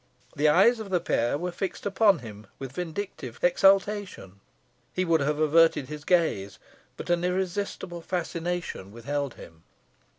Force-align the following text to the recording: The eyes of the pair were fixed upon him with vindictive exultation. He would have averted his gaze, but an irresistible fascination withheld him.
The 0.35 0.49
eyes 0.49 0.79
of 0.79 0.89
the 0.89 0.99
pair 0.99 1.37
were 1.37 1.51
fixed 1.51 1.85
upon 1.85 2.17
him 2.25 2.47
with 2.57 2.71
vindictive 2.71 3.37
exultation. 3.43 4.39
He 4.93 5.05
would 5.05 5.21
have 5.21 5.37
averted 5.37 5.89
his 5.89 6.05
gaze, 6.05 6.57
but 6.97 7.11
an 7.11 7.23
irresistible 7.23 8.01
fascination 8.01 8.91
withheld 8.91 9.35
him. 9.35 9.61